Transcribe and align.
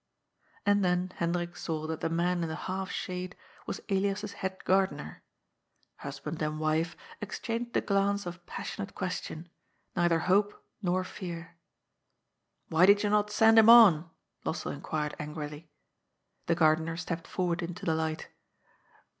And 0.65 0.83
then 0.83 1.11
Hendrik 1.17 1.55
saw 1.55 1.85
that 1.85 2.01
the 2.01 2.09
man 2.09 2.41
in 2.41 2.49
the 2.49 2.55
half 2.55 2.89
shade 2.89 3.35
was 3.67 3.81
Elias's 3.87 4.33
head 4.33 4.57
gardener. 4.65 5.21
Husband 5.97 6.41
and 6.41 6.59
wife 6.59 6.97
exchanged 7.21 7.77
a 7.77 7.81
glance 7.81 8.25
of 8.25 8.43
passionate 8.47 8.95
question— 8.95 9.47
neither 9.95 10.17
hope 10.21 10.65
nor 10.81 11.03
fear. 11.03 11.51
—^^ 12.67 12.71
Why 12.71 12.87
did 12.87 13.03
you 13.03 13.11
not 13.11 13.29
send 13.29 13.59
him 13.59 13.69
on?" 13.69 14.09
Lossell 14.43 14.73
inquired 14.73 15.13
angrily. 15.19 15.69
The 16.47 16.55
gardener 16.55 16.97
stepped 16.97 17.27
forward 17.27 17.61
into 17.61 17.85
the 17.85 17.93
light. 17.93 18.29